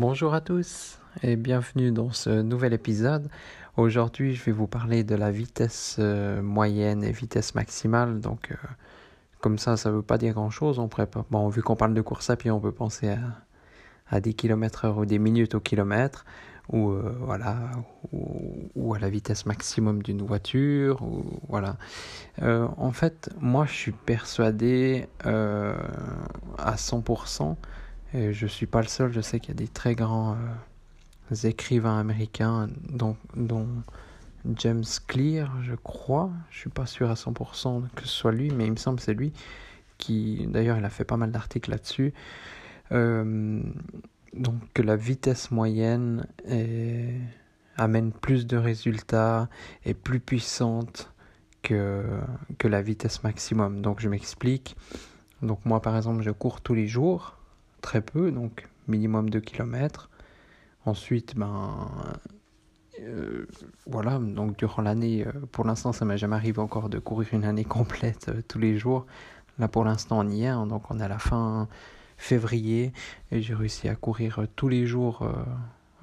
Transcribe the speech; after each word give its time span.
Bonjour 0.00 0.32
à 0.32 0.40
tous 0.40 0.98
et 1.22 1.36
bienvenue 1.36 1.92
dans 1.92 2.10
ce 2.10 2.30
nouvel 2.30 2.72
épisode. 2.72 3.28
Aujourd'hui, 3.76 4.34
je 4.34 4.42
vais 4.44 4.50
vous 4.50 4.66
parler 4.66 5.04
de 5.04 5.14
la 5.14 5.30
vitesse 5.30 5.96
euh, 5.98 6.40
moyenne 6.40 7.04
et 7.04 7.12
vitesse 7.12 7.54
maximale. 7.54 8.18
Donc, 8.18 8.50
euh, 8.50 8.54
comme 9.42 9.58
ça, 9.58 9.76
ça 9.76 9.90
ne 9.90 9.96
veut 9.96 10.02
pas 10.02 10.16
dire 10.16 10.32
grand-chose. 10.32 10.78
On 10.78 10.88
Bon, 11.30 11.50
vu 11.50 11.62
qu'on 11.62 11.76
parle 11.76 11.92
de 11.92 12.00
course 12.00 12.30
à 12.30 12.36
pied, 12.36 12.50
on 12.50 12.60
peut 12.60 12.72
penser 12.72 13.14
à, 14.10 14.20
des 14.22 14.32
kilomètres 14.32 14.86
heure 14.86 14.96
ou 14.96 15.04
des 15.04 15.18
minutes 15.18 15.54
au 15.54 15.60
kilomètre 15.60 16.24
ou 16.70 16.92
euh, 16.92 17.12
à 17.28 18.98
la 18.98 19.10
vitesse 19.10 19.44
maximum 19.44 20.02
d'une 20.02 20.22
voiture 20.22 21.04
voilà 21.48 21.76
en 22.40 22.92
fait 22.92 23.28
moi 23.40 23.66
je 23.66 23.72
suis 23.72 23.92
persuadé 23.92 25.08
à 25.24 26.74
100% 26.76 27.56
et 28.12 28.32
je 28.32 28.46
suis 28.46 28.66
pas 28.66 28.80
le 28.80 28.88
seul, 28.88 29.12
je 29.12 29.20
sais 29.20 29.40
qu'il 29.40 29.50
y 29.50 29.52
a 29.52 29.54
des 29.54 29.68
très 29.68 29.94
grands 29.94 30.36
euh, 31.32 31.48
écrivains 31.48 31.98
américains, 31.98 32.68
dont, 32.88 33.16
James 34.56 34.84
Clear, 35.06 35.62
je 35.62 35.74
crois. 35.74 36.30
Je 36.50 36.58
suis 36.58 36.70
pas 36.70 36.86
sûr 36.86 37.10
à 37.10 37.14
100% 37.14 37.82
que 37.94 38.02
ce 38.02 38.08
soit 38.08 38.32
lui, 38.32 38.50
mais 38.50 38.66
il 38.66 38.72
me 38.72 38.76
semble 38.76 38.98
que 38.98 39.04
c'est 39.04 39.14
lui 39.14 39.32
qui, 39.98 40.46
d'ailleurs, 40.48 40.78
il 40.78 40.84
a 40.84 40.90
fait 40.90 41.04
pas 41.04 41.18
mal 41.18 41.30
d'articles 41.30 41.70
là-dessus. 41.70 42.14
Euh, 42.92 43.60
donc 44.32 44.54
que 44.72 44.82
la 44.82 44.96
vitesse 44.96 45.50
moyenne 45.50 46.26
amène 47.76 48.12
plus 48.12 48.46
de 48.46 48.56
résultats, 48.56 49.48
est 49.84 49.94
plus 49.94 50.20
puissante 50.20 51.12
que, 51.62 52.04
que 52.58 52.66
la 52.66 52.82
vitesse 52.82 53.22
maximum. 53.22 53.82
Donc 53.82 54.00
je 54.00 54.08
m'explique. 54.08 54.76
Donc 55.42 55.64
moi 55.64 55.80
par 55.80 55.96
exemple 55.96 56.22
je 56.22 56.30
cours 56.30 56.60
tous 56.60 56.74
les 56.74 56.86
jours 56.86 57.39
très 57.80 58.00
peu, 58.00 58.30
donc 58.30 58.68
minimum 58.88 59.30
2 59.30 59.40
km. 59.40 60.10
Ensuite, 60.86 61.36
ben, 61.36 61.88
euh, 63.02 63.46
voilà, 63.86 64.18
donc 64.18 64.56
durant 64.58 64.82
l'année, 64.82 65.26
euh, 65.26 65.32
pour 65.52 65.64
l'instant, 65.64 65.92
ça 65.92 66.04
m'est 66.04 66.18
jamais 66.18 66.36
arrivé 66.36 66.58
encore 66.60 66.88
de 66.88 66.98
courir 66.98 67.28
une 67.32 67.44
année 67.44 67.64
complète 67.64 68.28
euh, 68.28 68.42
tous 68.46 68.58
les 68.58 68.76
jours. 68.76 69.06
Là, 69.58 69.68
pour 69.68 69.84
l'instant, 69.84 70.20
on 70.20 70.28
y 70.28 70.44
est, 70.44 70.48
hein, 70.48 70.66
donc 70.66 70.90
on 70.90 70.98
est 71.00 71.02
à 71.02 71.08
la 71.08 71.18
fin 71.18 71.68
février 72.16 72.92
et 73.30 73.40
j'ai 73.40 73.54
réussi 73.54 73.88
à 73.88 73.94
courir 73.94 74.46
tous 74.54 74.68
les 74.68 74.84
jours 74.84 75.26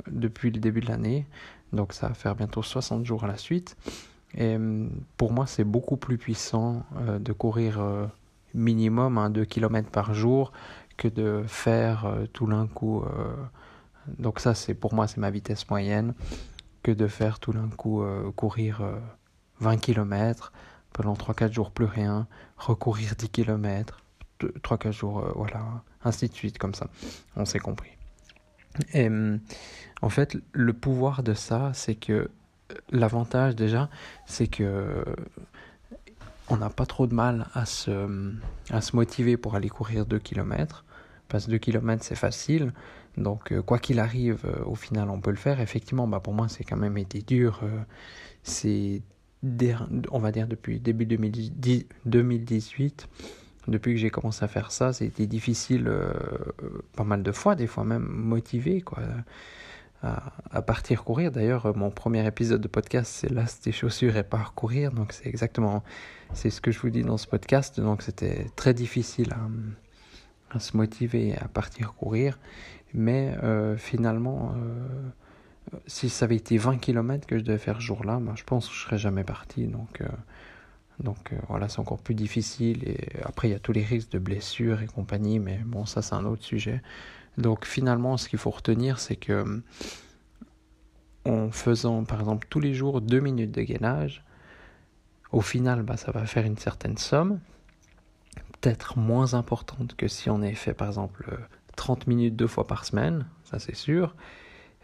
depuis 0.10 0.50
le 0.50 0.60
début 0.60 0.82
de 0.82 0.88
l'année. 0.88 1.28
Donc, 1.74 1.94
ça 1.94 2.08
va 2.08 2.14
faire 2.16 2.36
bientôt 2.36 2.64
60 2.64 3.06
jours 3.06 3.24
à 3.24 3.28
la 3.28 3.38
suite. 3.38 3.78
Et 4.36 4.58
pour 5.16 5.32
moi, 5.32 5.46
c'est 5.46 5.64
beaucoup 5.64 5.96
plus 5.96 6.18
puissant 6.18 6.84
de 7.20 7.34
courir 7.34 8.10
minimum 8.56 9.20
hein, 9.20 9.30
2 9.30 9.46
km 9.46 9.92
par 9.92 10.16
jour 10.16 10.52
que 10.98 11.08
de 11.08 11.44
faire 11.48 12.06
euh, 12.06 12.26
tout 12.34 12.48
d'un 12.48 12.68
coup. 12.68 13.04
Euh, 13.04 13.36
donc 14.18 14.40
ça, 14.40 14.54
c'est 14.54 14.74
pour 14.74 14.94
moi, 14.94 15.08
c'est 15.08 15.18
ma 15.20 15.30
vitesse 15.30 15.70
moyenne, 15.70 16.14
que 16.84 16.92
de 16.92 17.08
faire 17.08 17.40
tout 17.40 17.54
d'un 17.54 17.70
coup 17.70 18.02
euh, 18.02 18.32
courir 18.32 18.82
20 19.60 19.78
km 19.78 20.52
pendant 20.94 21.14
3-4 21.14 21.54
jours 21.54 21.72
plus 21.72 21.86
rien, 21.86 22.28
recourir 22.58 23.16
10 23.16 23.30
km, 23.30 24.02
3-4 24.42 24.92
jours, 24.92 25.26
voilà, 25.36 25.84
ainsi 26.04 26.28
de 26.28 26.34
suite, 26.34 26.58
comme 26.58 26.74
ça. 26.74 26.88
On 27.36 27.46
s'est 27.46 27.60
compris. 27.60 27.92
Et 28.94 29.10
en 30.02 30.10
fait, 30.10 30.38
le 30.54 30.74
pouvoir 30.74 31.24
de 31.24 31.34
ça, 31.34 31.72
c'est 31.74 31.96
que 31.96 32.30
l'avantage 32.90 33.56
déjà, 33.56 33.90
c'est 34.26 34.48
que 34.48 35.04
on 36.50 36.58
n'a 36.58 36.70
pas 36.70 36.86
trop 36.86 37.08
de 37.08 37.14
mal 37.14 37.48
à 37.54 37.66
se, 37.66 38.34
à 38.70 38.82
se 38.82 38.96
motiver 38.96 39.38
pour 39.38 39.56
aller 39.56 39.70
courir 39.70 40.06
2 40.06 40.20
km. 40.20 40.86
Que 41.28 41.50
2 41.50 41.58
km, 41.58 42.04
c'est 42.04 42.16
facile. 42.16 42.72
Donc, 43.18 43.52
euh, 43.52 43.62
quoi 43.62 43.80
qu'il 43.80 44.00
arrive, 44.00 44.46
euh, 44.46 44.64
au 44.66 44.76
final, 44.76 45.10
on 45.10 45.20
peut 45.20 45.32
le 45.32 45.38
faire. 45.38 45.60
Effectivement, 45.60 46.08
bah, 46.08 46.20
pour 46.20 46.34
moi, 46.34 46.48
c'est 46.48 46.64
quand 46.64 46.78
même 46.78 46.98
été 46.98 47.22
dur. 47.22 47.62
Euh, 47.64 47.80
c'est, 48.44 49.02
on 50.12 50.20
va 50.20 50.32
dire, 50.32 50.48
depuis 50.48 50.80
début 50.80 51.06
2018, 51.06 53.08
depuis 53.68 53.94
que 53.94 54.00
j'ai 54.00 54.12
commencé 54.12 54.46
à 54.46 54.48
faire 54.48 54.72
ça, 54.72 54.94
c'était 54.94 55.28
difficile 55.28 55.92
pas 56.96 57.04
mal 57.04 57.24
de 57.24 57.32
fois, 57.32 57.56
des 57.56 57.68
fois 57.68 57.84
même 57.84 58.08
motivé, 58.08 58.82
quoi. 58.82 59.00
À, 60.04 60.62
partir 60.62 61.04
courir. 61.04 61.32
D'ailleurs, 61.32 61.76
mon 61.76 61.92
premier 61.92 62.26
épisode 62.26 62.62
de 62.62 62.68
podcast, 62.68 63.12
c'est 63.14 63.30
là, 63.30 63.46
tes 63.62 63.72
chaussures 63.72 64.16
et 64.16 64.24
parcourir. 64.24 64.92
Donc, 64.92 65.12
c'est 65.12 65.28
exactement, 65.28 65.84
c'est 66.34 66.50
ce 66.50 66.62
que 66.62 66.72
je 66.72 66.80
vous 66.80 66.90
dis 66.90 67.04
dans 67.04 67.18
ce 67.18 67.28
podcast. 67.28 67.80
Donc, 67.80 68.04
c'était 68.04 68.48
très 68.56 68.74
difficile 68.74 69.34
à, 69.34 69.40
à 70.52 70.60
se 70.60 70.78
motiver 70.78 71.36
à 71.38 71.48
partir 71.48 71.94
courir. 71.94 72.38
Mais 72.94 73.36
euh, 73.44 73.78
finalement, 73.78 74.54
euh, 74.56 75.10
si 75.88 76.10
ça 76.10 76.26
avait 76.26 76.38
été 76.38 76.58
20 76.58 76.78
km 76.78 77.28
que 77.28 77.38
je 77.38 77.44
devais 77.44 77.58
faire 77.58 77.78
ce 77.78 77.82
jour-là, 77.82 78.20
ben, 78.22 78.36
je 78.36 78.44
pense 78.44 78.68
que 78.68 78.76
je 78.76 78.82
serais 78.82 78.98
jamais 78.98 79.24
parti. 79.24 79.68
Donc, 79.68 80.02
euh, 80.02 80.08
donc 81.00 81.34
voilà, 81.50 81.70
c'est 81.70 81.80
encore 81.80 82.00
plus 82.00 82.16
difficile. 82.16 82.88
Et 82.88 83.08
après, 83.24 83.50
il 83.50 83.52
y 83.52 83.56
a 83.56 83.60
tous 83.60 83.74
les 83.74 83.84
risques 83.84 84.12
de 84.12 84.20
blessures 84.20 84.82
et 84.82 84.88
compagnie. 84.88 85.40
Mais 85.40 85.60
bon, 85.66 85.86
ça, 85.86 86.02
c'est 86.02 86.16
un 86.16 86.26
autre 86.26 86.44
sujet. 86.44 86.82
Donc 87.38 87.66
finalement, 87.66 88.18
ce 88.18 88.30
qu'il 88.30 88.40
faut 88.40 88.50
retenir, 88.50 89.00
c'est 89.00 89.16
que 89.16 89.62
en 91.24 91.52
faisant 91.52 92.04
par 92.04 92.20
exemple 92.20 92.48
tous 92.50 92.60
les 92.60 92.74
jours 92.74 93.02
2 93.02 93.20
minutes 93.20 93.52
de 93.52 93.62
gainage, 93.62 94.24
au 95.32 95.42
final, 95.42 95.84
bah, 95.84 95.98
ça 95.98 96.12
va 96.12 96.26
faire 96.26 96.46
une 96.46 96.58
certaine 96.58 96.98
somme 96.98 97.40
peut-être 98.60 98.98
moins 98.98 99.34
importante 99.34 99.96
que 99.96 100.08
si 100.08 100.30
on 100.30 100.42
avait 100.42 100.54
fait 100.54 100.74
par 100.74 100.88
exemple 100.88 101.40
30 101.76 102.08
minutes 102.08 102.36
deux 102.36 102.48
fois 102.48 102.68
par 102.68 102.86
semaine, 102.86 103.26
ça 103.44 103.60
c'est 103.60 103.76
sûr, 103.76 104.16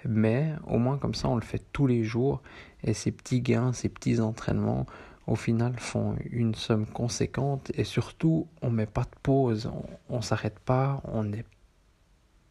mais 0.05 0.53
au 0.67 0.77
moins 0.77 0.97
comme 0.97 1.15
ça 1.15 1.29
on 1.29 1.35
le 1.35 1.41
fait 1.41 1.63
tous 1.71 1.87
les 1.87 2.03
jours 2.03 2.41
et 2.83 2.93
ces 2.93 3.11
petits 3.11 3.41
gains, 3.41 3.73
ces 3.73 3.89
petits 3.89 4.19
entraînements 4.19 4.85
au 5.27 5.35
final 5.35 5.73
font 5.79 6.15
une 6.29 6.53
somme 6.53 6.85
conséquente 6.85 7.71
et 7.75 7.83
surtout 7.83 8.47
on 8.61 8.69
met 8.69 8.85
pas 8.85 9.03
de 9.03 9.15
pause, 9.21 9.71
on, 10.09 10.17
ne 10.17 10.21
s'arrête 10.21 10.59
pas, 10.59 11.01
on 11.05 11.23
n'est 11.23 11.45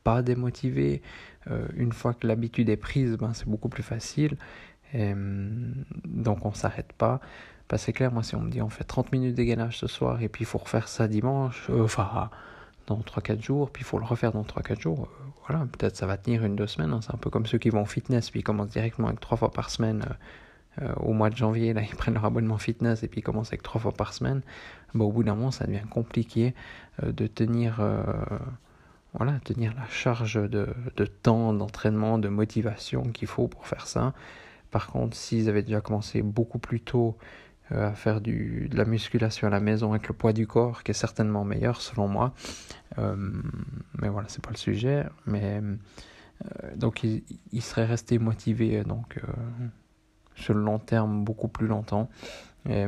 pas 0.05 0.23
démotivé. 0.23 1.03
Euh, 1.51 1.67
une 1.75 1.93
fois 1.93 2.15
que 2.15 2.27
l'habitude 2.27 2.69
est 2.69 2.77
prise, 2.77 3.17
ben, 3.17 3.35
c'est 3.35 3.49
beaucoup 3.49 3.69
plus 3.69 3.83
facile. 3.83 4.37
Hum, 4.95 5.85
donc 6.05 6.45
on 6.45 6.53
s'arrête 6.53 6.93
pas 6.93 7.21
c'est 7.79 7.93
clair, 7.93 8.13
moi 8.13 8.23
si 8.23 8.35
on 8.37 8.41
me 8.41 8.51
dit 8.51 8.63
on 8.63 8.69
fait 8.69 8.85
30 8.85 9.13
minutes 9.13 9.35
de 9.35 9.43
gainage 9.43 9.79
ce 9.79 9.87
soir 9.87 10.23
et 10.23 10.29
puis 10.29 10.43
il 10.43 10.47
faut 10.47 10.59
refaire 10.59 10.89
ça 10.89 11.09
dimanche, 11.09 11.69
euh, 11.71 11.85
enfin 11.85 12.31
dans 12.87 12.99
3-4 12.99 13.41
jours, 13.41 13.71
puis 13.71 13.83
il 13.83 13.87
faut 13.87 13.99
le 13.99 14.05
refaire 14.05 14.33
dans 14.33 14.43
3-4 14.43 14.81
jours, 14.81 15.09
euh, 15.09 15.25
voilà, 15.47 15.67
peut-être 15.67 15.97
ça 15.97 16.07
va 16.07 16.17
tenir 16.17 16.45
une, 16.45 16.57
deux 16.57 16.67
semaines, 16.67 16.93
hein. 16.93 17.01
c'est 17.03 17.15
un 17.15 17.19
peu 17.19 17.31
comme 17.31 17.47
ceux 17.47 17.59
qui 17.59 17.71
vont 17.71 17.83
au 17.83 17.87
fitness, 17.87 18.31
puis 18.31 18.41
ils 18.41 18.45
commencent 18.45 18.71
directement 18.71 19.09
avec 19.09 19.21
3 19.21 19.39
fois 19.39 19.51
par 19.51 19.71
semaine. 19.71 20.05
Euh, 20.81 20.93
au 20.97 21.13
mois 21.13 21.29
de 21.29 21.37
janvier, 21.37 21.75
là, 21.75 21.83
ils 21.83 21.97
prennent 21.97 22.15
leur 22.15 22.25
abonnement 22.25 22.57
fitness 22.57 23.03
et 23.03 23.09
puis 23.09 23.21
ils 23.21 23.23
commencent 23.23 23.49
avec 23.49 23.63
3 23.63 23.81
fois 23.81 23.93
par 23.93 24.15
semaine. 24.15 24.41
Bah, 24.95 25.05
au 25.05 25.13
bout 25.13 25.23
d'un 25.23 25.35
moment, 25.35 25.51
ça 25.51 25.67
devient 25.67 25.85
compliqué 25.91 26.55
de 27.03 27.27
tenir 27.27 27.81
voilà, 29.15 29.39
tenir 29.45 29.75
la 29.75 29.87
charge 29.89 30.35
de, 30.35 30.69
de 30.97 31.05
temps, 31.05 31.53
d'entraînement, 31.53 32.19
de 32.19 32.29
motivation 32.29 33.03
qu'il 33.03 33.29
faut 33.29 33.47
pour 33.47 33.67
faire 33.67 33.87
ça. 33.87 34.15
Par 34.71 34.87
contre, 34.87 35.17
s'ils 35.17 35.49
avaient 35.49 35.63
déjà 35.63 35.83
commencé 35.83 36.23
beaucoup 36.23 36.59
plus 36.59 36.81
tôt 36.81 37.17
euh, 37.73 37.89
à 37.89 37.93
faire 37.93 38.21
du, 38.21 38.69
de 38.69 38.77
la 38.77 38.85
musculation 38.85 39.47
à 39.47 39.51
la 39.51 39.61
maison 39.61 39.91
avec 39.91 40.09
le 40.09 40.15
poids 40.15 40.33
du 40.33 40.47
corps, 40.47 40.83
qui 40.83 40.91
est 40.91 40.95
certainement 40.95 41.45
meilleur 41.45 41.81
selon 41.81 42.09
moi. 42.09 42.35
Euh, 42.99 43.17
mais 44.01 44.09
voilà, 44.09 44.29
c'est 44.29 44.43
pas 44.43 44.51
le 44.51 44.57
sujet. 44.57 45.05
Mais 45.27 45.61
euh, 45.61 46.77
donc 46.77 47.05
il, 47.05 47.63
serait 47.63 47.87
resté 47.87 48.19
motivé 48.19 48.83
donc 48.85 49.21
sur 50.35 50.55
le 50.55 50.63
long 50.63 50.79
terme 50.79 51.25
beaucoup 51.25 51.49
plus 51.49 51.67
longtemps. 51.67 52.11
Et, 52.69 52.87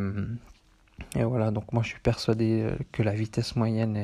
voilà, 1.25 1.51
donc 1.51 1.73
moi 1.73 1.83
je 1.83 1.89
suis 1.89 2.01
persuadé 2.01 2.73
que 2.93 3.03
la 3.03 3.13
vitesse 3.13 3.57
moyenne 3.57 3.97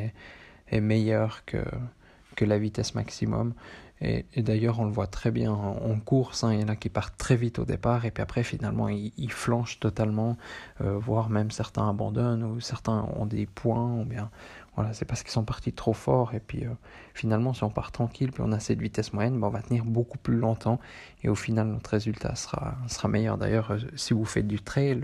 est, 0.70 0.80
meilleure 0.80 1.44
que 1.44 2.44
la 2.44 2.58
vitesse 2.58 2.94
maximum. 2.94 3.54
Et, 4.02 4.24
d'ailleurs, 4.36 4.80
on 4.80 4.84
le 4.84 4.90
voit 4.90 5.06
très 5.06 5.30
bien 5.30 5.52
en, 5.52 6.00
course. 6.00 6.42
Hein, 6.42 6.54
il 6.54 6.60
y 6.60 6.64
en 6.64 6.68
a 6.68 6.76
qui 6.76 6.88
partent 6.88 7.18
très 7.18 7.36
vite 7.36 7.58
au 7.58 7.66
départ 7.66 8.06
et 8.06 8.10
puis 8.10 8.22
après, 8.22 8.42
finalement, 8.42 8.88
ils, 8.88 9.32
flanchent 9.32 9.78
totalement, 9.78 10.38
euh, 10.80 10.96
voire 10.98 11.28
même 11.28 11.50
certains 11.50 11.88
abandonnent 11.88 12.42
ou 12.42 12.60
certains 12.60 13.06
ont 13.16 13.26
des 13.26 13.44
points 13.44 14.00
ou 14.00 14.04
bien, 14.04 14.30
voilà, 14.74 14.94
c'est 14.94 15.04
parce 15.04 15.22
qu'ils 15.22 15.32
sont 15.32 15.44
partis 15.44 15.74
trop 15.74 15.92
fort. 15.92 16.32
Et 16.34 16.40
puis 16.40 16.64
finalement, 17.12 17.52
si 17.52 17.62
on 17.62 17.68
part 17.68 17.92
tranquille, 17.92 18.32
puis 18.32 18.42
on 18.44 18.52
a 18.52 18.60
cette 18.60 18.80
vitesse 18.80 19.12
moyenne, 19.12 19.38
ben, 19.38 19.48
on 19.48 19.50
va 19.50 19.60
tenir 19.60 19.84
beaucoup 19.84 20.18
plus 20.18 20.38
longtemps. 20.38 20.80
Et 21.22 21.28
au 21.28 21.34
final, 21.34 21.66
notre 21.66 21.90
résultat 21.90 22.34
sera, 22.36 22.76
sera 22.88 23.08
meilleur. 23.08 23.36
D'ailleurs, 23.36 23.76
si 23.96 24.14
vous 24.14 24.24
faites 24.24 24.46
du 24.46 24.60
trail, 24.62 25.02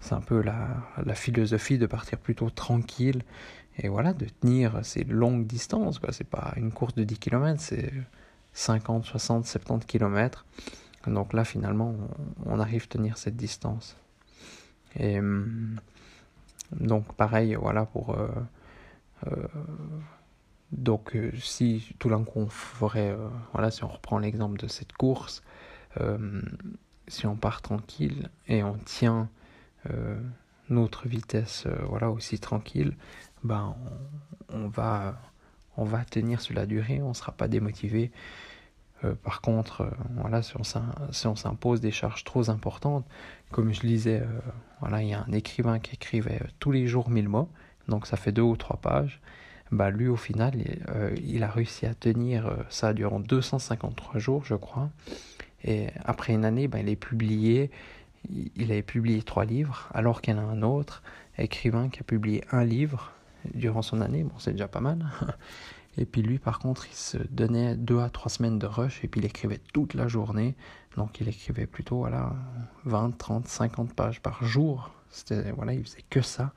c'est 0.00 0.14
un 0.14 0.22
peu 0.22 0.40
la, 0.40 0.68
la, 1.04 1.14
philosophie 1.14 1.76
de 1.76 1.86
partir 1.86 2.18
plutôt 2.18 2.48
tranquille. 2.48 3.22
Et 3.78 3.88
voilà, 3.88 4.14
de 4.14 4.26
tenir 4.26 4.80
ces 4.84 5.04
longues 5.04 5.46
distances. 5.46 5.98
Quoi. 5.98 6.12
C'est 6.12 6.28
pas 6.28 6.54
une 6.56 6.72
course 6.72 6.94
de 6.94 7.04
10 7.04 7.18
km, 7.18 7.60
c'est 7.60 7.92
50, 8.52 9.04
60, 9.04 9.46
70 9.46 9.86
km. 9.86 10.44
Donc 11.06 11.32
là, 11.32 11.44
finalement, 11.44 11.94
on, 12.46 12.60
arrive 12.60 12.84
à 12.84 12.86
tenir 12.86 13.18
cette 13.18 13.36
distance. 13.36 13.96
Et 14.94 15.18
hum, 15.18 15.76
donc, 16.72 17.12
pareil, 17.14 17.54
voilà, 17.54 17.84
pour. 17.86 18.14
Euh, 18.14 18.28
euh, 19.26 19.46
donc, 20.70 21.14
euh, 21.14 21.32
si 21.38 21.94
tout 21.98 22.08
d'un 22.08 22.24
coup 22.24 22.40
on 22.40 22.48
ferait. 22.48 23.16
voilà, 23.52 23.70
si 23.70 23.84
on 23.84 23.88
reprend 23.88 24.18
l'exemple 24.18 24.58
de 24.58 24.66
cette 24.68 24.92
course, 24.92 25.42
si 27.08 27.26
on 27.26 27.36
part 27.36 27.60
tranquille 27.60 28.30
et 28.48 28.62
on 28.62 28.78
tient 28.78 29.28
notre 30.70 31.08
vitesse 31.08 31.66
voilà, 31.86 32.10
aussi 32.10 32.38
tranquille, 32.38 32.96
ben, 33.44 33.76
on, 34.48 34.68
va, 34.68 35.20
on 35.76 35.84
va 35.84 36.04
tenir 36.04 36.40
sur 36.40 36.54
la 36.54 36.66
durée, 36.66 37.00
on 37.02 37.10
ne 37.10 37.14
sera 37.14 37.32
pas 37.32 37.48
démotivé. 37.48 38.10
Euh, 39.04 39.14
par 39.14 39.40
contre, 39.40 39.82
euh, 39.82 39.90
voilà, 40.16 40.42
si 40.42 40.54
on 41.26 41.36
s'impose 41.36 41.80
des 41.80 41.90
charges 41.90 42.24
trop 42.24 42.50
importantes, 42.50 43.06
comme 43.50 43.72
je 43.72 43.80
disais, 43.80 44.20
euh, 44.20 44.40
voilà, 44.80 45.02
il 45.02 45.08
y 45.08 45.14
a 45.14 45.24
un 45.26 45.32
écrivain 45.32 45.78
qui 45.78 45.94
écrivait 45.94 46.40
tous 46.58 46.72
les 46.72 46.86
jours 46.86 47.10
1000 47.10 47.28
mots, 47.28 47.48
donc 47.88 48.06
ça 48.06 48.16
fait 48.16 48.32
deux 48.32 48.42
ou 48.42 48.56
trois 48.56 48.76
pages. 48.76 49.20
Bah, 49.70 49.90
lui, 49.90 50.06
au 50.06 50.16
final, 50.16 50.52
il, 51.24 51.42
a 51.42 51.48
réussi 51.48 51.86
à 51.86 51.94
tenir 51.94 52.58
ça 52.68 52.92
durant 52.92 53.20
253 53.20 54.18
jours, 54.20 54.44
je 54.44 54.54
crois. 54.54 54.90
Et 55.64 55.86
après 56.04 56.34
une 56.34 56.44
année, 56.44 56.68
bah, 56.68 56.78
il 56.80 56.90
est 56.90 56.96
publié, 56.96 57.70
il 58.28 58.70
avait 58.70 58.82
publié 58.82 59.22
trois 59.22 59.46
livres, 59.46 59.88
alors 59.94 60.20
qu'il 60.20 60.34
y 60.34 60.38
en 60.38 60.40
a 60.40 60.44
un 60.44 60.60
autre 60.60 61.02
écrivain 61.38 61.88
qui 61.88 62.00
a 62.00 62.02
publié 62.02 62.44
un 62.52 62.64
livre 62.64 63.12
durant 63.54 63.82
son 63.82 64.00
année. 64.00 64.24
Bon, 64.24 64.38
c'est 64.38 64.52
déjà 64.52 64.68
pas 64.68 64.80
mal. 64.80 65.06
Et 65.98 66.06
puis 66.06 66.22
lui, 66.22 66.38
par 66.38 66.58
contre, 66.58 66.86
il 66.90 66.94
se 66.94 67.18
donnait 67.30 67.76
deux 67.76 68.00
à 68.00 68.08
trois 68.08 68.30
semaines 68.30 68.58
de 68.58 68.66
rush 68.66 69.04
et 69.04 69.08
puis 69.08 69.20
il 69.20 69.26
écrivait 69.26 69.60
toute 69.74 69.92
la 69.92 70.08
journée. 70.08 70.54
Donc 70.96 71.20
il 71.20 71.28
écrivait 71.28 71.66
plutôt 71.66 71.98
voilà, 71.98 72.34
20, 72.84 73.18
30, 73.18 73.46
50 73.46 73.92
pages 73.92 74.20
par 74.22 74.42
jour. 74.42 74.90
C'était, 75.10 75.52
voilà, 75.52 75.74
il 75.74 75.84
faisait 75.84 76.04
que 76.08 76.22
ça. 76.22 76.52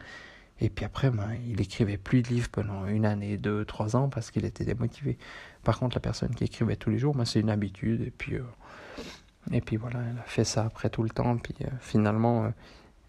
Et 0.62 0.70
puis 0.70 0.86
après, 0.86 1.10
ben, 1.10 1.36
il 1.50 1.60
écrivait 1.60 1.98
plus 1.98 2.22
de 2.22 2.30
livres 2.30 2.48
pendant 2.50 2.88
une 2.88 3.06
année, 3.06 3.38
deux, 3.38 3.66
trois 3.66 3.96
ans 3.98 4.08
parce 4.08 4.32
qu'il 4.32 4.46
était 4.46 4.64
démotivé. 4.64 5.18
Par 5.64 5.80
contre, 5.80 5.98
la 5.98 6.02
personne 6.02 6.34
qui 6.34 6.46
écrivait 6.46 6.78
tous 6.78 6.90
les 6.90 6.98
jours, 6.98 7.14
ben, 7.14 7.26
c'est 7.26 7.42
une 7.42 7.50
habitude. 7.50 8.02
Et 8.02 8.12
puis, 8.12 8.36
euh, 8.36 8.44
et 9.52 9.60
puis 9.60 9.76
voilà, 9.76 10.00
elle 10.10 10.18
a 10.18 10.24
fait 10.24 10.46
ça 10.46 10.64
après 10.66 10.90
tout 10.90 11.04
le 11.04 11.10
temps. 11.10 11.36
Puis 11.38 11.56
euh, 11.62 11.68
finalement, 11.82 12.46
euh, 12.46 12.50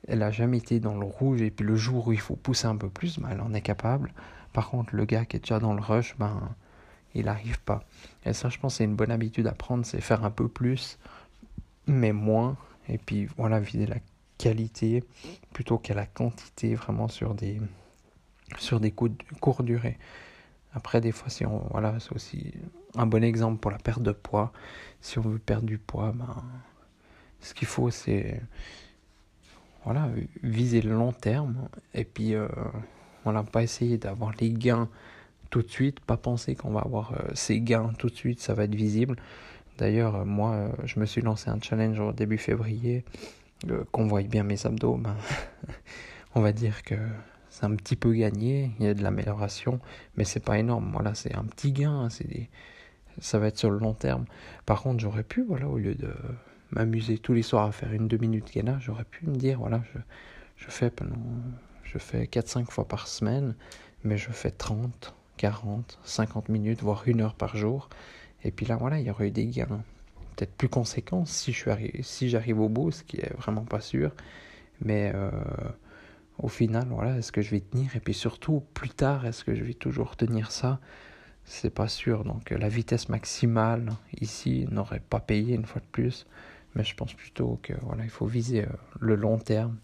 elle 0.08 0.22
a 0.22 0.30
jamais 0.30 0.58
été 0.58 0.80
dans 0.80 0.96
le 0.96 1.06
rouge. 1.06 1.42
Et 1.42 1.50
puis 1.50 1.64
le 1.64 1.76
jour 1.76 2.08
où 2.08 2.12
il 2.12 2.20
faut 2.20 2.36
pousser 2.36 2.66
un 2.66 2.76
peu 2.76 2.88
plus, 2.88 3.18
ben, 3.18 3.28
elle 3.32 3.40
en 3.40 3.54
est 3.54 3.60
capable. 3.60 4.12
Par 4.52 4.70
contre, 4.70 4.94
le 4.94 5.04
gars 5.04 5.24
qui 5.24 5.36
est 5.36 5.40
déjà 5.40 5.58
dans 5.58 5.74
le 5.74 5.82
rush, 5.82 6.16
ben, 6.18 6.50
il 7.14 7.26
n'arrive 7.26 7.60
pas. 7.60 7.82
Et 8.24 8.32
ça, 8.32 8.48
je 8.48 8.58
pense, 8.58 8.76
c'est 8.76 8.84
une 8.84 8.96
bonne 8.96 9.10
habitude 9.10 9.46
à 9.46 9.52
prendre, 9.52 9.84
c'est 9.84 10.00
faire 10.00 10.24
un 10.24 10.30
peu 10.30 10.48
plus, 10.48 10.98
mais 11.86 12.12
moins. 12.12 12.56
Et 12.88 12.98
puis, 12.98 13.26
voilà, 13.36 13.60
viser 13.60 13.86
la 13.86 13.96
qualité 14.38 15.02
plutôt 15.52 15.78
qu'à 15.78 15.94
la 15.94 16.06
quantité, 16.06 16.74
vraiment 16.74 17.08
sur 17.08 17.34
des, 17.34 17.60
sur 18.58 18.80
des 18.80 18.92
courtes 18.92 19.64
durées. 19.64 19.98
Après, 20.74 21.00
des 21.00 21.12
fois, 21.12 21.30
si 21.30 21.46
on, 21.46 21.66
voilà, 21.70 21.98
c'est 22.00 22.12
aussi 22.12 22.52
un 22.96 23.06
bon 23.06 23.24
exemple 23.24 23.60
pour 23.60 23.70
la 23.70 23.78
perte 23.78 24.02
de 24.02 24.12
poids. 24.12 24.52
Si 25.00 25.18
on 25.18 25.22
veut 25.22 25.38
perdre 25.38 25.66
du 25.66 25.78
poids, 25.78 26.12
ben, 26.14 26.44
ce 27.40 27.54
qu'il 27.54 27.68
faut, 27.68 27.90
c'est 27.90 28.42
voilà, 29.86 30.10
viser 30.42 30.82
le 30.82 30.92
long 30.92 31.12
terme. 31.12 31.68
Et 31.94 32.04
puis, 32.04 32.34
euh, 32.34 32.48
voilà, 33.24 33.42
pas 33.42 33.62
essayer 33.62 33.96
d'avoir 33.96 34.32
les 34.38 34.50
gains 34.50 34.88
tout 35.50 35.62
de 35.62 35.70
suite, 35.70 36.00
pas 36.00 36.16
penser 36.16 36.54
qu'on 36.54 36.70
va 36.70 36.80
avoir 36.80 37.12
euh, 37.12 37.30
ces 37.34 37.60
gains 37.60 37.92
tout 37.98 38.08
de 38.08 38.14
suite, 38.14 38.40
ça 38.40 38.54
va 38.54 38.64
être 38.64 38.74
visible. 38.74 39.16
D'ailleurs, 39.78 40.16
euh, 40.16 40.24
moi, 40.24 40.52
euh, 40.52 40.68
je 40.84 41.00
me 41.00 41.06
suis 41.06 41.22
lancé 41.22 41.50
un 41.50 41.60
challenge 41.60 41.98
au 42.00 42.12
début 42.12 42.38
février, 42.38 43.04
qu'on 43.90 44.06
voit 44.06 44.22
bien 44.22 44.42
mes 44.42 44.66
abdos, 44.66 44.96
ben, 44.96 45.16
on 46.34 46.40
va 46.40 46.52
dire 46.52 46.82
que 46.82 46.94
c'est 47.48 47.64
un 47.64 47.74
petit 47.74 47.96
peu 47.96 48.12
gagné, 48.12 48.72
il 48.78 48.86
y 48.86 48.88
a 48.88 48.94
de 48.94 49.02
l'amélioration, 49.02 49.80
mais 50.16 50.24
c'est 50.24 50.44
pas 50.44 50.58
énorme. 50.58 50.90
Voilà, 50.92 51.14
c'est 51.14 51.34
un 51.34 51.44
petit 51.44 51.72
gain, 51.72 52.08
c'est 52.10 52.50
ça 53.18 53.38
va 53.38 53.46
être 53.46 53.56
sur 53.56 53.70
le 53.70 53.78
long 53.78 53.94
terme. 53.94 54.26
Par 54.66 54.82
contre, 54.82 55.00
j'aurais 55.00 55.22
pu, 55.22 55.42
voilà, 55.42 55.68
au 55.68 55.78
lieu 55.78 55.94
de 55.94 56.12
m'amuser 56.70 57.18
tous 57.18 57.32
les 57.32 57.42
soirs 57.42 57.66
à 57.66 57.72
faire 57.72 57.92
une 57.92 58.08
deux 58.08 58.18
minutes 58.18 58.52
gainage, 58.52 58.84
j'aurais 58.86 59.04
pu 59.04 59.26
me 59.26 59.36
dire, 59.36 59.58
voilà, 59.58 59.82
je, 59.92 59.98
je 60.56 60.70
fais 60.70 60.90
pendant 60.90 61.16
je 61.84 61.98
fais 61.98 62.24
4-5 62.24 62.70
fois 62.70 62.86
par 62.86 63.06
semaine, 63.08 63.54
mais 64.04 64.16
je 64.16 64.30
fais 64.30 64.50
30, 64.50 65.14
40, 65.36 65.98
50 66.04 66.48
minutes, 66.48 66.82
voire 66.82 67.04
une 67.06 67.20
heure 67.20 67.34
par 67.34 67.56
jour. 67.56 67.88
Et 68.44 68.50
puis 68.50 68.66
là, 68.66 68.76
voilà, 68.76 68.98
il 68.98 69.06
y 69.06 69.10
aurait 69.10 69.28
eu 69.28 69.30
des 69.30 69.46
gains 69.46 69.82
peut-être 70.36 70.54
plus 70.54 70.68
conséquents 70.68 71.24
si 71.24 71.52
je 71.52 71.70
si 72.02 72.28
j'arrive 72.28 72.60
au 72.60 72.68
bout, 72.68 72.90
ce 72.90 73.02
qui 73.02 73.18
est 73.18 73.34
vraiment 73.36 73.64
pas 73.64 73.80
sûr. 73.80 74.12
Mais 74.82 75.12
euh, 75.14 75.30
au 76.38 76.48
final, 76.48 76.86
voilà, 76.90 77.16
est-ce 77.18 77.32
que 77.32 77.42
je 77.42 77.50
vais 77.50 77.60
tenir? 77.60 77.96
Et 77.96 78.00
puis 78.00 78.14
surtout, 78.14 78.62
plus 78.74 78.90
tard, 78.90 79.26
est-ce 79.26 79.44
que 79.44 79.54
je 79.54 79.64
vais 79.64 79.74
toujours 79.74 80.16
tenir 80.16 80.52
ça? 80.52 80.80
C'est 81.44 81.70
pas 81.70 81.88
sûr. 81.88 82.24
Donc 82.24 82.50
la 82.50 82.68
vitesse 82.68 83.08
maximale 83.08 83.92
ici 84.20 84.66
n'aurait 84.70 85.00
pas 85.00 85.20
payé 85.20 85.54
une 85.54 85.64
fois 85.64 85.80
de 85.80 85.86
plus. 85.86 86.26
Mais 86.76 86.84
je 86.84 86.94
pense 86.94 87.14
plutôt 87.14 87.58
que 87.62 87.72
voilà, 87.82 88.04
il 88.04 88.10
faut 88.10 88.26
viser 88.26 88.64
euh, 88.64 88.68
le 89.00 89.16
long 89.16 89.38
terme 89.38 89.76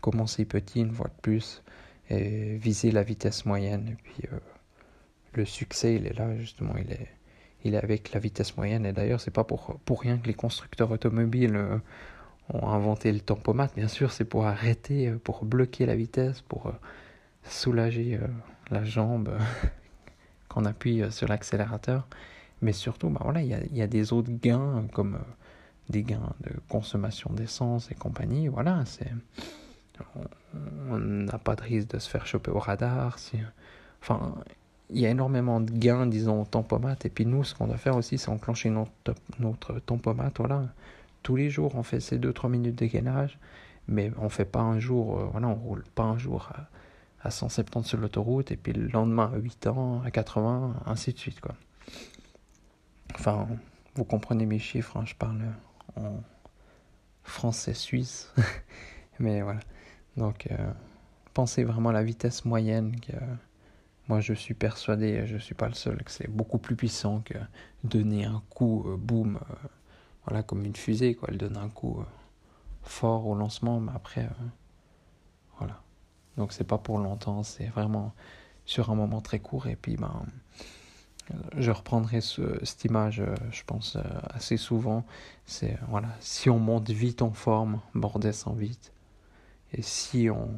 commencer 0.00 0.44
petit 0.44 0.80
une 0.80 0.92
fois 0.92 1.06
de 1.06 1.20
plus 1.22 1.62
et 2.10 2.56
viser 2.56 2.90
la 2.90 3.04
vitesse 3.04 3.46
moyenne. 3.46 3.88
Et 3.92 3.96
puis 4.02 4.28
euh, 4.32 4.38
le 5.34 5.44
succès, 5.44 5.94
il 5.94 6.06
est 6.08 6.18
là 6.18 6.36
justement, 6.36 6.74
il 6.76 6.90
est, 6.90 7.06
il 7.62 7.74
est 7.74 7.82
avec 7.82 8.12
la 8.12 8.18
vitesse 8.18 8.56
moyenne. 8.56 8.84
Et 8.84 8.92
d'ailleurs, 8.92 9.20
c'est 9.20 9.30
pas 9.30 9.44
pour, 9.44 9.78
pour 9.84 10.00
rien 10.00 10.18
que 10.18 10.26
les 10.26 10.34
constructeurs 10.34 10.90
automobiles 10.90 11.54
euh, 11.54 11.78
ont 12.52 12.68
inventé 12.70 13.12
le 13.12 13.20
tempomat. 13.20 13.68
Bien 13.76 13.86
sûr, 13.86 14.10
c'est 14.10 14.24
pour 14.24 14.44
arrêter, 14.46 15.12
pour 15.22 15.44
bloquer 15.44 15.86
la 15.86 15.94
vitesse, 15.94 16.40
pour 16.40 16.72
soulager 17.44 18.18
la 18.72 18.82
jambe 18.82 19.38
quand 20.48 20.62
on 20.62 20.64
appuie 20.64 21.04
sur 21.12 21.28
l'accélérateur. 21.28 22.08
Mais 22.62 22.72
surtout, 22.72 23.08
bah 23.10 23.20
voilà, 23.22 23.42
il 23.42 23.48
y 23.48 23.54
a, 23.54 23.60
y 23.72 23.82
a, 23.82 23.86
des 23.86 24.12
autres 24.12 24.30
gains 24.30 24.84
comme 24.92 25.20
des 25.88 26.02
gains 26.02 26.32
de 26.40 26.52
consommation 26.68 27.30
d'essence 27.32 27.90
et 27.90 27.94
compagnie. 27.94 28.48
Voilà, 28.48 28.84
c'est 28.86 29.10
on 30.90 30.98
n'a 30.98 31.38
pas 31.38 31.54
de 31.54 31.62
risque 31.62 31.88
de 31.88 31.98
se 31.98 32.08
faire 32.08 32.26
choper 32.26 32.50
au 32.50 32.58
radar. 32.58 33.16
Enfin, 34.00 34.34
il 34.90 35.00
y 35.00 35.06
a 35.06 35.10
énormément 35.10 35.60
de 35.60 35.70
gains, 35.70 36.06
disons, 36.06 36.44
tempomate. 36.44 37.06
Et 37.06 37.08
puis 37.08 37.26
nous, 37.26 37.44
ce 37.44 37.54
qu'on 37.54 37.66
doit 37.66 37.78
faire 37.78 37.96
aussi, 37.96 38.18
c'est 38.18 38.28
enclencher 38.28 38.70
notre, 38.70 38.92
notre 39.38 39.78
tempomate. 39.80 40.38
Voilà. 40.38 40.66
Tous 41.22 41.36
les 41.36 41.50
jours, 41.50 41.74
on 41.76 41.82
fait 41.82 42.00
ces 42.00 42.18
2-3 42.18 42.50
minutes 42.50 42.78
de 42.78 42.86
gainage, 42.86 43.38
mais 43.88 44.10
on 44.18 44.28
fait 44.28 44.44
pas 44.44 44.60
un 44.60 44.80
jour, 44.80 45.18
euh, 45.18 45.24
voilà, 45.30 45.48
on 45.48 45.54
roule 45.54 45.84
pas 45.94 46.02
un 46.02 46.18
jour 46.18 46.50
à, 47.22 47.30
170 47.30 47.86
sur 47.86 47.98
l'autoroute, 47.98 48.50
et 48.50 48.56
puis 48.56 48.72
le 48.72 48.88
lendemain 48.88 49.30
à 49.32 49.38
8 49.38 49.68
ans, 49.68 50.02
à 50.04 50.10
80, 50.10 50.74
ainsi 50.86 51.12
de 51.12 51.18
suite. 51.18 51.40
Quoi. 51.40 51.54
Enfin, 53.14 53.46
vous 53.94 54.04
comprenez 54.04 54.44
mes 54.44 54.58
chiffres, 54.58 54.96
hein, 54.96 55.04
je 55.06 55.14
parle 55.14 55.38
en 55.96 56.22
français 57.22 57.74
suisse, 57.74 58.32
mais 59.18 59.42
voilà. 59.42 59.60
Donc, 60.16 60.48
euh, 60.50 60.72
pensez 61.34 61.64
vraiment 61.64 61.90
à 61.90 61.92
la 61.92 62.02
vitesse 62.02 62.44
moyenne. 62.44 63.00
Que, 63.00 63.12
moi, 64.08 64.20
je 64.20 64.34
suis 64.34 64.54
persuadé, 64.54 65.26
je 65.26 65.34
ne 65.34 65.38
suis 65.38 65.54
pas 65.54 65.68
le 65.68 65.74
seul, 65.74 66.02
que 66.02 66.10
c'est 66.10 66.28
beaucoup 66.28 66.58
plus 66.58 66.76
puissant 66.76 67.20
que 67.20 67.34
donner 67.84 68.24
un 68.24 68.42
coup, 68.50 68.84
euh, 68.86 68.96
boum, 68.96 69.36
euh, 69.36 69.68
voilà, 70.26 70.42
comme 70.42 70.64
une 70.64 70.76
fusée, 70.76 71.14
quoi. 71.14 71.28
Elle 71.30 71.38
donne 71.38 71.56
un 71.56 71.68
coup 71.68 72.04
fort 72.82 73.26
au 73.26 73.34
lancement, 73.34 73.80
mais 73.80 73.92
après, 73.94 74.28
voilà. 75.58 75.80
Donc, 76.36 76.52
c'est 76.52 76.64
pas 76.64 76.78
pour 76.78 76.98
longtemps, 76.98 77.42
c'est 77.42 77.66
vraiment 77.66 78.12
sur 78.64 78.90
un 78.90 78.94
moment 78.94 79.20
très 79.20 79.40
court. 79.40 79.66
Et 79.66 79.76
puis, 79.76 79.96
ben, 79.96 80.26
je 81.56 81.70
reprendrai 81.70 82.20
ce, 82.20 82.42
cette 82.64 82.84
image, 82.84 83.22
je 83.50 83.62
pense, 83.64 83.96
assez 84.30 84.56
souvent. 84.56 85.04
C'est, 85.46 85.78
voilà, 85.88 86.08
si 86.20 86.50
on 86.50 86.58
monte 86.58 86.90
vite 86.90 87.22
en 87.22 87.32
forme, 87.32 87.80
ben, 87.94 88.08
on 88.08 88.08
redescend 88.08 88.56
vite. 88.56 88.92
Et 89.72 89.82
si 89.82 90.28
on 90.30 90.48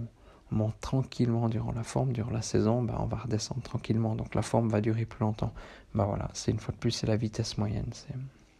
monte 0.50 0.78
tranquillement 0.80 1.48
durant 1.48 1.72
la 1.72 1.82
forme, 1.82 2.12
durant 2.12 2.30
la 2.30 2.42
saison, 2.42 2.82
bah, 2.82 2.96
on 3.00 3.06
va 3.06 3.18
redescendre 3.18 3.62
tranquillement. 3.62 4.14
Donc 4.14 4.34
la 4.34 4.42
forme 4.42 4.68
va 4.68 4.80
durer 4.80 5.04
plus 5.04 5.20
longtemps. 5.20 5.52
Bah 5.94 6.04
voilà, 6.06 6.30
c'est 6.32 6.50
une 6.50 6.58
fois 6.58 6.72
de 6.72 6.78
plus, 6.78 6.90
c'est 6.90 7.06
la 7.06 7.16
vitesse 7.16 7.58
moyenne. 7.58 7.88
C'est, 7.92 8.14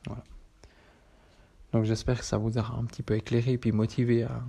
voilà. 0.07 0.23
Donc 1.73 1.85
j'espère 1.85 2.19
que 2.19 2.25
ça 2.25 2.37
vous 2.37 2.57
aura 2.59 2.77
un 2.77 2.85
petit 2.85 3.03
peu 3.03 3.15
éclairé 3.15 3.53
et 3.53 3.59
puis 3.59 3.73
motivé 3.73 4.23
à, 4.23 4.43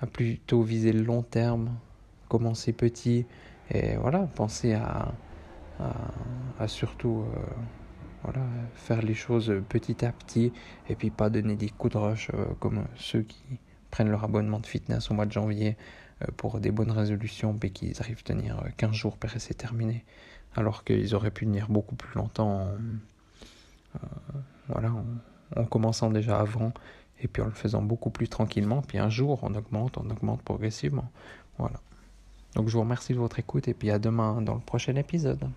à 0.00 0.06
plutôt 0.06 0.62
viser 0.62 0.92
le 0.92 1.02
long 1.02 1.22
terme, 1.22 1.70
commencer 2.28 2.72
petit 2.72 3.26
Et 3.70 3.96
voilà, 3.96 4.28
pensez 4.34 4.74
à, 4.74 5.12
à, 6.58 6.68
surtout 6.68 7.24
euh, 7.34 7.40
voilà, 8.22 8.40
faire 8.74 9.02
les 9.02 9.14
choses 9.14 9.52
petit 9.68 10.04
à 10.04 10.12
petit 10.12 10.52
et 10.88 10.94
puis 10.94 11.10
pas 11.10 11.30
donner 11.30 11.56
des 11.56 11.68
coups 11.70 11.94
de 11.94 11.98
rush 11.98 12.30
euh, 12.34 12.44
comme 12.60 12.84
ceux 12.96 13.22
qui 13.22 13.42
prennent 13.90 14.10
leur 14.10 14.24
abonnement 14.24 14.60
de 14.60 14.66
fitness 14.66 15.10
au 15.10 15.14
mois 15.14 15.26
de 15.26 15.32
janvier 15.32 15.76
euh, 16.22 16.26
pour 16.36 16.60
des 16.60 16.70
bonnes 16.70 16.92
résolutions 16.92 17.58
mais 17.60 17.70
qu'ils 17.70 18.00
arrivent 18.00 18.20
à 18.20 18.28
tenir 18.28 18.64
15 18.76 18.92
jours 18.92 19.16
et 19.22 19.38
c'est 19.38 19.54
terminé 19.54 20.04
alors 20.54 20.84
qu'ils 20.84 21.14
auraient 21.14 21.30
pu 21.30 21.46
tenir 21.46 21.68
beaucoup 21.68 21.96
plus 21.96 22.14
longtemps 22.16 22.68
voilà, 24.68 24.92
en, 25.56 25.64
commençant 25.64 26.10
déjà 26.10 26.38
avant 26.38 26.72
et 27.20 27.28
puis 27.28 27.42
en 27.42 27.46
le 27.46 27.52
faisant 27.52 27.82
beaucoup 27.82 28.10
plus 28.10 28.28
tranquillement. 28.28 28.82
Puis 28.82 28.98
un 28.98 29.08
jour 29.08 29.40
on 29.42 29.54
augmente, 29.54 29.98
on 29.98 30.08
augmente 30.10 30.42
progressivement. 30.42 31.10
Voilà. 31.58 31.80
Donc 32.54 32.68
je 32.68 32.74
vous 32.74 32.80
remercie 32.80 33.14
de 33.14 33.18
votre 33.18 33.38
écoute 33.38 33.68
et 33.68 33.74
puis 33.74 33.90
à 33.90 33.98
demain 33.98 34.42
dans 34.42 34.54
le 34.54 34.60
prochain 34.60 34.96
épisode. 34.96 35.48